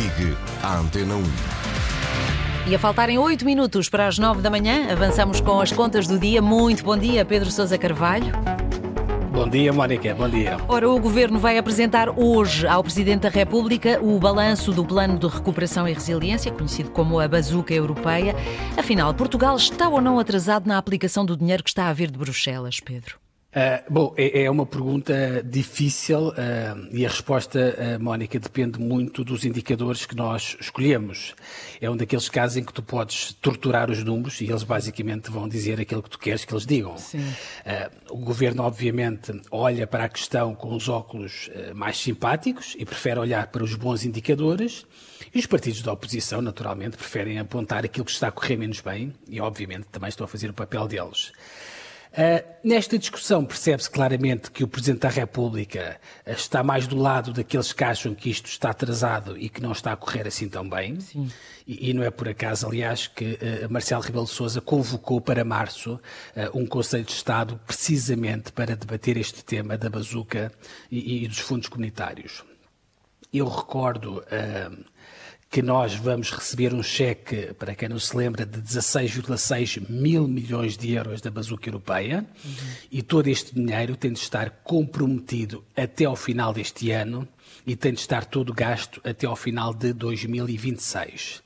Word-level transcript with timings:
Ligue 0.00 0.34
à 0.62 0.78
Antena 0.78 1.14
1. 1.14 1.22
E 2.70 2.74
a 2.74 2.78
faltarem 2.78 3.18
8 3.18 3.44
minutos 3.44 3.90
para 3.90 4.06
as 4.06 4.18
9 4.18 4.40
da 4.40 4.48
manhã, 4.48 4.90
avançamos 4.90 5.42
com 5.42 5.60
as 5.60 5.72
contas 5.72 6.06
do 6.06 6.18
dia. 6.18 6.40
Muito 6.40 6.82
bom 6.82 6.96
dia, 6.96 7.22
Pedro 7.22 7.50
Sousa 7.50 7.76
Carvalho. 7.76 8.32
Bom 9.30 9.46
dia, 9.46 9.70
Mónica. 9.74 10.14
Bom 10.14 10.26
dia. 10.26 10.56
Ora, 10.68 10.88
o 10.88 10.98
Governo 10.98 11.38
vai 11.38 11.58
apresentar 11.58 12.08
hoje 12.18 12.66
ao 12.66 12.82
Presidente 12.82 13.22
da 13.22 13.28
República 13.28 14.00
o 14.00 14.18
balanço 14.18 14.72
do 14.72 14.86
Plano 14.86 15.18
de 15.18 15.26
Recuperação 15.26 15.86
e 15.86 15.92
Resiliência, 15.92 16.50
conhecido 16.50 16.90
como 16.90 17.20
a 17.20 17.28
Bazuca 17.28 17.74
Europeia. 17.74 18.34
Afinal, 18.78 19.12
Portugal 19.12 19.54
está 19.54 19.86
ou 19.90 20.00
não 20.00 20.18
atrasado 20.18 20.66
na 20.66 20.78
aplicação 20.78 21.26
do 21.26 21.36
dinheiro 21.36 21.62
que 21.62 21.68
está 21.68 21.88
a 21.88 21.92
vir 21.92 22.10
de 22.10 22.18
Bruxelas, 22.18 22.80
Pedro? 22.80 23.18
Uh, 23.50 23.92
bom, 23.92 24.14
é, 24.16 24.44
é, 24.44 24.50
uma 24.50 24.64
pergunta 24.64 25.42
difícil 25.44 26.28
uh, 26.28 26.32
e 26.92 27.04
a 27.04 27.08
resposta, 27.08 27.58
uh, 27.58 28.00
Mónica, 28.00 28.38
depende 28.38 28.78
muito 28.78 29.24
dos 29.24 29.44
indicadores 29.44 30.06
que 30.06 30.14
nós 30.14 30.56
escolhemos. 30.60 31.34
É 31.80 31.90
um 31.90 31.96
daqueles 31.96 32.28
casos 32.28 32.58
em 32.58 32.62
que 32.62 32.72
tu 32.72 32.80
podes 32.80 33.32
torturar 33.32 33.90
os 33.90 34.04
números 34.04 34.40
e 34.40 34.44
eles 34.44 34.62
basicamente 34.62 35.32
vão 35.32 35.48
dizer 35.48 35.80
aquilo 35.80 36.00
que 36.00 36.10
tu 36.10 36.18
queres 36.20 36.44
que 36.44 36.54
eles 36.54 36.64
digam. 36.64 36.94
o 38.08 38.18
governo, 38.18 38.62
obviamente, 38.62 39.32
olha 39.50 39.84
para 39.84 40.04
a 40.04 40.08
questão 40.08 40.54
com 40.54 40.72
os 40.72 40.88
óculos 40.88 41.50
mais 41.74 41.98
simpáticos 41.98 42.76
e 42.78 42.84
prefere 42.84 43.18
olhar 43.18 43.48
para 43.48 43.64
os 43.64 43.74
bons 43.74 44.04
indicadores. 44.04 44.86
E 45.34 45.40
os 45.40 45.46
partidos 45.46 45.82
da 45.82 45.92
oposição, 45.92 46.40
naturalmente, 46.40 46.96
preferem 46.96 47.40
apontar 47.40 47.84
aquilo 47.84 48.04
que 48.04 48.12
está 48.12 48.28
a 48.28 48.32
correr 48.32 48.56
menos 48.56 48.80
bem 48.80 49.12
e, 49.28 49.40
obviamente, 49.40 49.86
também 49.90 50.08
estão 50.08 50.24
a 50.24 50.28
fazer 50.28 50.50
o 50.50 50.54
papel 50.54 50.86
deles. 50.86 51.32
Uh, 52.12 52.44
nesta 52.64 52.98
discussão 52.98 53.44
percebe-se 53.44 53.88
claramente 53.88 54.50
que 54.50 54.64
o 54.64 54.68
Presidente 54.68 55.02
da 55.02 55.08
República 55.08 56.00
uh, 56.26 56.32
está 56.32 56.60
mais 56.60 56.88
do 56.88 56.96
lado 56.96 57.32
daqueles 57.32 57.72
que 57.72 57.84
acham 57.84 58.16
que 58.16 58.28
isto 58.28 58.46
está 58.46 58.70
atrasado 58.70 59.38
e 59.38 59.48
que 59.48 59.62
não 59.62 59.70
está 59.70 59.92
a 59.92 59.96
correr 59.96 60.26
assim 60.26 60.48
tão 60.48 60.68
bem. 60.68 60.98
E, 61.64 61.90
e, 61.90 61.94
não 61.94 62.02
é 62.02 62.10
por 62.10 62.28
acaso, 62.28 62.66
aliás, 62.66 63.06
que 63.06 63.34
uh, 63.34 63.72
Marcelo 63.72 64.02
Rebelo 64.02 64.24
de 64.24 64.32
Sousa 64.32 64.60
convocou 64.60 65.20
para 65.20 65.44
março 65.44 66.00
um 66.52 66.66
Conselho 66.66 67.04
de 67.04 67.12
Estado 67.12 67.60
precisamente 67.64 68.50
para 68.50 68.74
debater 68.74 69.16
este 69.16 69.44
tema 69.44 69.78
da 69.78 69.88
bazuca 69.88 70.52
e, 70.90 71.24
e 71.24 71.28
dos 71.28 71.38
fundos 71.38 71.68
comunitários. 71.68 72.44
Eu 73.32 73.46
recordo 73.48 74.24
que 75.50 75.60
nós 75.60 75.94
vamos 75.94 76.30
receber 76.30 76.72
um 76.72 76.82
cheque, 76.82 77.52
para 77.54 77.74
quem 77.74 77.88
não 77.88 77.98
se 77.98 78.16
lembra, 78.16 78.46
de 78.46 78.62
16,6 78.62 79.90
mil 79.90 80.28
milhões 80.28 80.76
de 80.76 80.92
euros 80.92 81.20
da 81.20 81.28
bazuca 81.28 81.68
europeia 81.68 82.24
uhum. 82.44 82.52
e 82.90 83.02
todo 83.02 83.26
este 83.26 83.52
dinheiro 83.52 83.96
tem 83.96 84.12
de 84.12 84.20
estar 84.20 84.50
comprometido 84.62 85.64
até 85.76 86.04
ao 86.04 86.14
final 86.14 86.52
deste 86.52 86.92
ano 86.92 87.26
e 87.66 87.74
tem 87.74 87.92
de 87.92 87.98
estar 87.98 88.24
todo 88.26 88.54
gasto 88.54 89.00
até 89.02 89.26
ao 89.26 89.34
final 89.34 89.74
de 89.74 89.92
2026. 89.92 91.42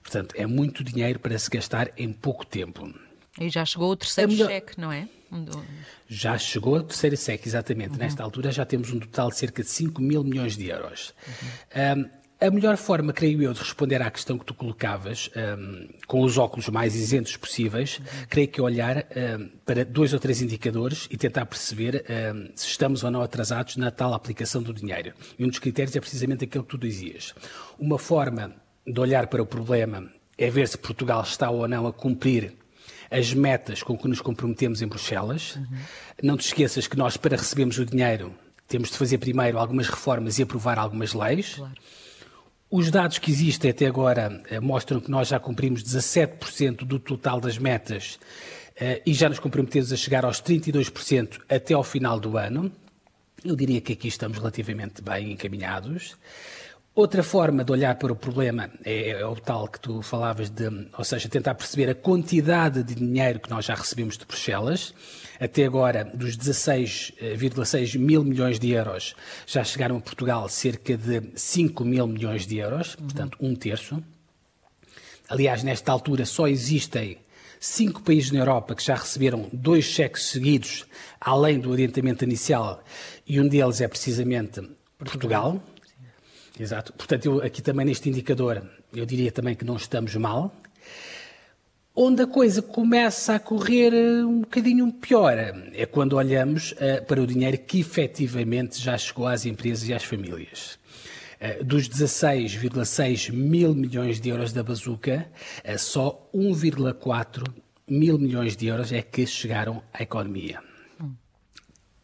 Portanto, 0.00 0.32
é 0.38 0.46
muito 0.46 0.84
dinheiro 0.84 1.18
para 1.18 1.36
se 1.36 1.50
gastar 1.50 1.90
em 1.96 2.12
pouco 2.12 2.46
tempo. 2.46 2.94
E 3.40 3.48
já 3.48 3.64
chegou 3.64 3.90
o 3.90 3.96
terceiro 3.96 4.30
melhor... 4.30 4.48
cheque, 4.48 4.80
não 4.80 4.92
é? 4.92 5.08
Já 6.08 6.38
chegou 6.38 6.76
o 6.76 6.82
terceiro 6.84 7.16
cheque, 7.16 7.48
exatamente. 7.48 7.92
Uhum. 7.94 7.98
Nesta 7.98 8.22
altura 8.22 8.52
já 8.52 8.64
temos 8.64 8.92
um 8.92 9.00
total 9.00 9.30
de 9.30 9.38
cerca 9.38 9.64
de 9.64 9.68
5 9.68 10.00
mil 10.00 10.22
milhões 10.22 10.56
de 10.56 10.68
euros. 10.68 11.12
Uhum. 11.26 12.02
Um, 12.04 12.23
a 12.40 12.50
melhor 12.50 12.76
forma, 12.76 13.12
creio 13.12 13.42
eu, 13.42 13.52
de 13.52 13.60
responder 13.60 14.02
à 14.02 14.10
questão 14.10 14.38
que 14.38 14.44
tu 14.44 14.54
colocavas, 14.54 15.30
um, 15.58 15.88
com 16.06 16.22
os 16.22 16.36
óculos 16.36 16.68
mais 16.68 16.94
isentos 16.94 17.36
possíveis, 17.36 17.98
uhum. 17.98 18.26
creio 18.28 18.48
que 18.48 18.60
é 18.60 18.62
olhar 18.62 18.98
um, 18.98 19.48
para 19.64 19.84
dois 19.84 20.12
ou 20.12 20.18
três 20.18 20.42
indicadores 20.42 21.06
e 21.10 21.16
tentar 21.16 21.46
perceber 21.46 22.04
um, 22.34 22.50
se 22.54 22.66
estamos 22.66 23.04
ou 23.04 23.10
não 23.10 23.22
atrasados 23.22 23.76
na 23.76 23.90
tal 23.90 24.12
aplicação 24.12 24.62
do 24.62 24.74
dinheiro. 24.74 25.14
E 25.38 25.44
um 25.44 25.48
dos 25.48 25.58
critérios 25.58 25.94
é 25.96 26.00
precisamente 26.00 26.44
aquele 26.44 26.64
que 26.64 26.70
tu 26.70 26.78
dizias. 26.78 27.34
Uma 27.78 27.98
forma 27.98 28.54
de 28.86 29.00
olhar 29.00 29.28
para 29.28 29.42
o 29.42 29.46
problema 29.46 30.10
é 30.36 30.50
ver 30.50 30.68
se 30.68 30.76
Portugal 30.76 31.22
está 31.22 31.48
ou 31.50 31.66
não 31.68 31.86
a 31.86 31.92
cumprir 31.92 32.54
as 33.10 33.32
metas 33.32 33.82
com 33.82 33.96
que 33.96 34.08
nos 34.08 34.20
comprometemos 34.20 34.82
em 34.82 34.88
Bruxelas. 34.88 35.56
Uhum. 35.56 35.78
Não 36.22 36.36
te 36.36 36.46
esqueças 36.46 36.86
que 36.86 36.96
nós, 36.96 37.16
para 37.16 37.36
recebermos 37.36 37.78
o 37.78 37.86
dinheiro, 37.86 38.34
temos 38.66 38.90
de 38.90 38.98
fazer 38.98 39.18
primeiro 39.18 39.58
algumas 39.58 39.88
reformas 39.88 40.38
e 40.38 40.42
aprovar 40.42 40.78
algumas 40.78 41.14
leis. 41.14 41.54
Claro. 41.54 41.74
Os 42.76 42.90
dados 42.90 43.18
que 43.18 43.30
existem 43.30 43.70
até 43.70 43.86
agora 43.86 44.42
eh, 44.50 44.58
mostram 44.58 44.98
que 44.98 45.08
nós 45.08 45.28
já 45.28 45.38
cumprimos 45.38 45.80
17% 45.80 46.78
do 46.78 46.98
total 46.98 47.40
das 47.40 47.56
metas 47.56 48.18
eh, 48.74 49.00
e 49.06 49.14
já 49.14 49.28
nos 49.28 49.38
comprometemos 49.38 49.92
a 49.92 49.96
chegar 49.96 50.24
aos 50.24 50.42
32% 50.42 51.40
até 51.48 51.72
ao 51.72 51.84
final 51.84 52.18
do 52.18 52.36
ano. 52.36 52.72
Eu 53.44 53.54
diria 53.54 53.80
que 53.80 53.92
aqui 53.92 54.08
estamos 54.08 54.38
relativamente 54.38 55.00
bem 55.02 55.30
encaminhados. 55.30 56.16
Outra 56.96 57.24
forma 57.24 57.64
de 57.64 57.72
olhar 57.72 57.96
para 57.96 58.12
o 58.12 58.16
problema 58.16 58.70
é, 58.84 59.10
é, 59.10 59.26
o 59.26 59.34
tal 59.34 59.66
que 59.66 59.80
tu 59.80 60.00
falavas 60.00 60.48
de, 60.48 60.68
ou 60.96 61.02
seja, 61.02 61.28
tentar 61.28 61.56
perceber 61.56 61.90
a 61.90 61.94
quantidade 61.94 62.84
de 62.84 62.94
dinheiro 62.94 63.40
que 63.40 63.50
nós 63.50 63.64
já 63.64 63.74
recebemos 63.74 64.16
de 64.16 64.24
Bruxelas. 64.24 64.94
Até 65.40 65.64
agora, 65.64 66.04
dos 66.04 66.38
16,6 66.38 67.98
mil 67.98 68.22
milhões 68.22 68.60
de 68.60 68.70
euros, 68.70 69.16
já 69.44 69.64
chegaram 69.64 69.96
a 69.96 70.00
Portugal 70.00 70.48
cerca 70.48 70.96
de 70.96 71.20
5 71.34 71.84
mil 71.84 72.06
milhões 72.06 72.46
de 72.46 72.58
euros, 72.58 72.94
uhum. 72.94 73.06
portanto, 73.06 73.38
um 73.40 73.56
terço. 73.56 74.00
Aliás, 75.28 75.64
nesta 75.64 75.90
altura 75.90 76.24
só 76.24 76.46
existem 76.46 77.18
cinco 77.58 78.02
países 78.02 78.30
na 78.30 78.38
Europa 78.38 78.72
que 78.72 78.84
já 78.84 78.94
receberam 78.94 79.48
dois 79.52 79.84
cheques 79.84 80.26
seguidos, 80.26 80.84
além 81.20 81.58
do 81.58 81.72
orientamento 81.72 82.22
inicial, 82.22 82.84
e 83.26 83.40
um 83.40 83.48
deles 83.48 83.80
é 83.80 83.88
precisamente 83.88 84.62
Portugal. 84.96 85.60
Exato. 86.58 86.92
Portanto, 86.92 87.26
eu, 87.26 87.42
aqui 87.42 87.60
também 87.60 87.84
neste 87.84 88.08
indicador, 88.08 88.62
eu 88.92 89.04
diria 89.04 89.32
também 89.32 89.54
que 89.54 89.64
não 89.64 89.76
estamos 89.76 90.14
mal. 90.14 90.54
Onde 91.96 92.22
a 92.22 92.26
coisa 92.26 92.60
começa 92.60 93.36
a 93.36 93.38
correr 93.38 93.92
eh, 93.94 94.24
um 94.24 94.40
bocadinho 94.40 94.92
pior 94.92 95.36
é 95.72 95.86
quando 95.86 96.14
olhamos 96.14 96.72
uh, 96.72 97.04
para 97.06 97.22
o 97.22 97.26
dinheiro 97.26 97.56
que 97.56 97.78
efetivamente 97.78 98.80
já 98.82 98.98
chegou 98.98 99.28
às 99.28 99.46
empresas 99.46 99.88
e 99.88 99.94
às 99.94 100.02
famílias. 100.02 100.76
Uh, 101.40 101.62
dos 101.62 101.88
16,6 101.88 103.32
mil 103.32 103.72
milhões 103.76 104.20
de 104.20 104.28
euros 104.28 104.52
da 104.52 104.64
bazuca, 104.64 105.30
uh, 105.64 105.78
só 105.78 106.28
1,4 106.34 107.44
mil 107.86 108.18
milhões 108.18 108.56
de 108.56 108.66
euros 108.66 108.92
é 108.92 109.00
que 109.00 109.24
chegaram 109.24 109.80
à 109.92 110.02
economia. 110.02 110.60
Hum. 111.00 111.12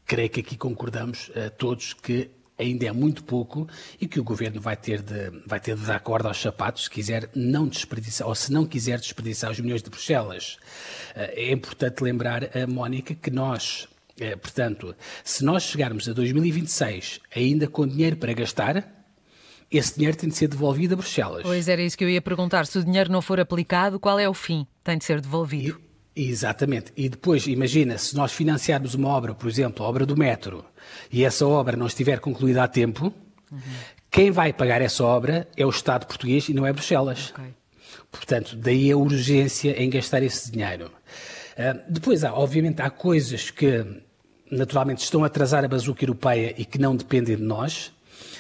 Creio 0.07 0.31
que 0.31 0.39
aqui 0.39 0.57
concordamos 0.57 1.33
todos 1.59 1.95
que 1.95 2.31
ainda 2.61 2.87
é 2.87 2.93
muito 2.93 3.25
pouco 3.25 3.67
e 4.01 4.07
que 4.07 4.21
o 4.21 4.25
governo 4.25 4.61
vai 4.61 4.77
ter 4.77 5.03
de, 5.03 5.31
vai 5.47 5.59
ter 5.59 5.75
de 5.77 5.85
dar 5.85 6.01
corda 6.01 6.29
aos 6.29 6.41
sapatos 6.41 6.85
se 6.85 6.91
quiser 6.91 7.31
não 7.35 7.67
desperdiçar, 7.67 8.29
ou 8.29 8.35
se 8.35 8.53
não 8.53 8.67
quiser 8.67 8.99
desperdiçar 9.01 9.51
os 9.51 9.59
milhões 9.59 9.83
de 9.83 9.91
Bruxelas. 9.91 10.59
Eh, 11.15 11.49
é 11.49 11.53
importante 11.53 12.03
lembrar 12.03 12.57
a 12.57 12.67
Mónica 12.67 13.15
que 13.15 13.31
nós, 13.31 13.89
eh, 14.21 14.37
portanto, 14.37 14.95
se 15.25 15.45
nós 15.45 15.63
chegarmos 15.63 16.09
a 16.09 16.13
2026 16.13 17.21
ainda 17.35 17.67
com 17.67 17.87
dinheiro 17.87 18.17
para 18.17 18.33
gastar, 18.33 19.01
esse 19.71 19.95
dinheiro 19.95 20.17
tem 20.17 20.29
de 20.29 20.37
ser 20.37 20.49
devolvido 20.49 20.95
a 20.95 20.97
Bruxelas. 20.97 21.43
Pois 21.43 21.69
era 21.69 21.81
isso 21.81 21.97
que 21.97 22.05
eu 22.05 22.11
ia 22.11 22.21
perguntar. 22.21 22.67
Se 22.67 22.79
o 22.79 22.85
dinheiro 22.85 23.11
não 23.11 23.23
for 23.23 23.41
aplicado, 23.41 23.99
qual 23.99 24.19
é 24.19 24.29
o 24.29 24.35
fim? 24.35 24.67
Tem 24.85 24.99
de 24.99 25.05
ser 25.05 25.21
devolvido. 25.21 25.90
Exatamente. 26.15 26.93
E 26.97 27.09
depois, 27.09 27.47
imagina, 27.47 27.97
se 27.99 28.15
nós 28.17 28.33
financiarmos 28.33 28.95
uma 28.95 29.09
obra, 29.09 29.35
por 29.35 29.49
exemplo, 29.49 29.85
a 29.85 29.89
obra 29.89 30.05
do 30.05 30.17
metro, 30.17 30.65
e 31.11 31.25
essa 31.25 31.47
obra 31.47 31.77
não 31.77 31.87
estiver 31.87 32.21
concluída 32.21 32.63
a 32.63 32.69
tempo, 32.69 33.13
uhum. 33.51 33.61
quem 34.11 34.31
vai 34.31 34.53
pagar 34.53 34.83
essa 34.83 35.05
obra 35.05 35.49
é 35.57 35.65
o 35.65 35.71
Estado 35.71 36.07
português 36.07 36.49
e 36.49 36.55
não 36.55 36.67
é 36.67 36.73
Bruxelas. 36.73 37.31
Okay. 37.31 37.55
Portanto, 38.11 38.57
daí 38.57 38.91
a 38.91 38.97
urgência 38.97 39.81
em 39.81 39.89
gastar 39.89 40.23
esse 40.23 40.51
dinheiro. 40.51 40.91
Uh, 41.53 41.81
depois, 41.89 42.25
há, 42.25 42.33
obviamente, 42.35 42.83
há 42.83 42.91
coisas 42.91 43.51
que 43.51 43.85
naturalmente 44.51 45.03
estão 45.03 45.23
a 45.23 45.29
atrasar 45.29 45.65
a 45.65 45.69
bazuca 45.69 46.03
europeia 46.03 46.55
e 46.59 46.65
que 46.65 46.79
não 46.79 46.97
dependem 46.97 47.37
de 47.37 47.43
nós. 47.43 47.93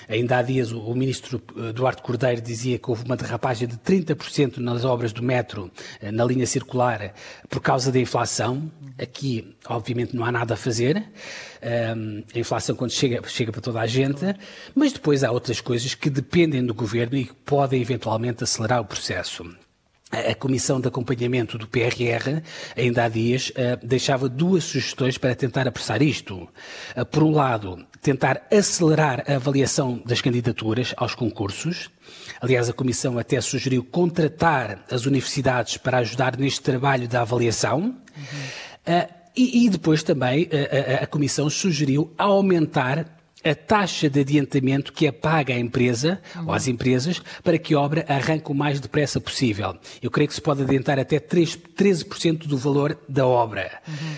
Ainda 0.08 0.38
há 0.38 0.42
dias 0.42 0.72
o, 0.72 0.94
ministro 0.94 1.42
eh, 1.56 1.72
Duarte 1.72 2.02
Cordeiro 2.02 2.41
dizia 2.41 2.78
que 2.78 2.91
houve 2.91 3.04
uma 3.04 3.16
derrapagem 3.16 3.69
de 3.69 3.76
30% 3.76 4.58
nas 4.58 4.84
obras 4.84 5.12
do 5.12 5.22
metro, 5.22 5.70
eh, 6.00 6.10
na 6.10 6.25
linha 6.25 6.46
circular, 6.46 7.14
por 7.49 7.60
causa 7.60 7.93
da 7.93 7.99
inflação. 7.99 8.70
Aqui, 9.00 9.56
obviamente, 9.66 10.14
não 10.14 10.25
há 10.25 10.32
nada 10.32 10.55
a 10.55 10.56
fazer. 10.56 11.05
a 11.62 12.38
inflação, 12.38 12.75
quando 12.75 12.90
chega, 12.90 13.26
chega 13.28 13.52
para 13.52 13.60
toda 13.60 13.81
a 13.81 13.87
gente. 13.87 14.34
Mas 14.75 14.93
depois 14.93 15.25
há 15.25 15.31
outras 15.31 15.60
coisas 15.60 15.94
que 15.94 16.10
dependem 16.10 16.64
do 16.64 16.75
governo 16.75 17.16
e 17.16 17.25
que 17.25 17.34
podem 17.34 17.81
eventualmente 17.81 18.44
acelerar 18.44 18.81
o 18.81 18.84
processo. 18.84 19.44
A 20.10 20.34
Comissão 20.34 20.80
de 20.80 20.88
Acompanhamento 20.88 21.56
do 21.56 21.68
PRR, 21.68 22.42
ainda 22.76 23.04
há 23.04 23.08
dias, 23.08 23.52
eh, 23.54 23.78
deixava 23.80 24.28
duas 24.28 24.64
sugestões 24.64 25.16
para 25.16 25.36
tentar 25.36 25.68
apressar 25.68 26.02
isto. 26.02 26.48
Eh, 26.96 27.04
por 27.04 27.22
um 27.22 27.30
lado, 27.30 27.86
tentar 28.02 28.42
acelerar 28.50 29.22
a 29.28 29.36
avaliação 29.36 30.02
das 30.04 30.20
candidaturas 30.20 30.92
aos 30.96 31.14
concursos. 31.14 31.90
Aliás, 32.40 32.68
a 32.68 32.72
Comissão 32.72 33.18
até 33.18 33.40
sugeriu 33.40 33.84
contratar 33.84 34.84
as 34.90 35.06
universidades 35.06 35.76
para 35.76 35.98
ajudar 35.98 36.36
neste 36.36 36.60
trabalho 36.60 37.06
da 37.06 37.20
avaliação. 37.20 37.80
Uhum. 38.16 39.06
E, 39.36 39.70
depois 39.70 40.02
também 40.02 40.48
a, 40.52 41.02
a, 41.02 41.04
a 41.04 41.06
Comissão 41.06 41.48
sugeriu 41.48 42.12
aumentar 42.18 43.19
a 43.44 43.54
taxa 43.54 44.08
de 44.08 44.20
adiantamento 44.20 44.92
que 44.92 45.06
é 45.06 45.12
paga 45.12 45.54
à 45.54 45.58
empresa 45.58 46.20
uhum. 46.37 46.46
ou 46.48 46.52
às 46.52 46.69
empresas 46.69 47.22
para 47.42 47.58
que 47.58 47.75
a 47.75 47.81
obra 47.81 48.04
arranque 48.08 48.50
o 48.50 48.54
mais 48.54 48.81
depressa 48.81 49.20
possível. 49.20 49.76
Eu 50.02 50.10
creio 50.10 50.28
que 50.28 50.34
se 50.34 50.40
pode 50.40 50.62
adiantar 50.62 50.98
até 50.98 51.19
3, 51.19 51.56
13% 51.56 52.46
do 52.46 52.56
valor 52.56 52.98
da 53.08 53.26
obra. 53.26 53.81
Uhum. 53.88 54.16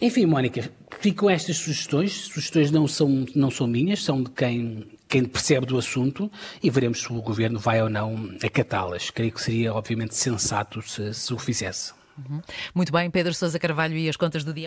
Enfim, 0.00 0.26
Mónica, 0.26 0.70
ficam 1.00 1.30
estas 1.30 1.56
sugestões. 1.56 2.12
Sugestões 2.26 2.70
não 2.70 2.88
são, 2.88 3.24
não 3.34 3.50
são 3.50 3.66
minhas, 3.66 4.02
são 4.02 4.22
de 4.22 4.30
quem, 4.30 4.86
quem 5.08 5.24
percebe 5.24 5.66
do 5.66 5.78
assunto 5.78 6.30
e 6.62 6.68
veremos 6.68 7.00
se 7.00 7.12
o 7.12 7.22
Governo 7.22 7.58
vai 7.58 7.80
ou 7.80 7.88
não 7.88 8.30
acatá-las. 8.42 9.10
Creio 9.10 9.32
que 9.32 9.40
seria, 9.40 9.72
obviamente, 9.72 10.14
sensato 10.14 10.82
se, 10.82 11.14
se 11.14 11.32
o 11.32 11.38
fizesse. 11.38 11.92
Uhum. 12.18 12.40
Muito 12.74 12.92
bem, 12.92 13.10
Pedro 13.10 13.34
Sousa 13.34 13.58
Carvalho 13.58 13.96
e 13.96 14.08
as 14.08 14.16
contas 14.16 14.44
do 14.44 14.52
dia. 14.52 14.62